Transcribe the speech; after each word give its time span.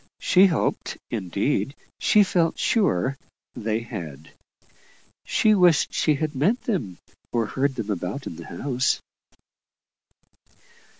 She 0.19 0.47
hoped 0.47 0.97
indeed, 1.11 1.75
she 1.99 2.23
felt 2.23 2.57
sure 2.57 3.15
they 3.55 3.81
had. 3.81 4.31
She 5.25 5.53
wished 5.53 5.93
she 5.93 6.15
had 6.15 6.33
met 6.33 6.63
them, 6.63 6.97
or 7.31 7.45
heard 7.45 7.75
them 7.75 7.91
about 7.91 8.25
in 8.25 8.35
the 8.35 8.47
house. 8.47 8.99